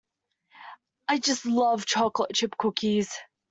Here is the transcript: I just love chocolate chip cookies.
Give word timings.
I 1.07 1.19
just 1.19 1.45
love 1.45 1.85
chocolate 1.85 2.33
chip 2.33 2.57
cookies. 2.57 3.13